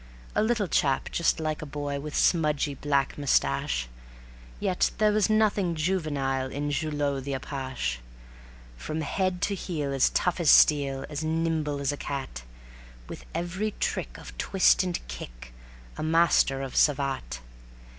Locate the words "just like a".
1.11-1.65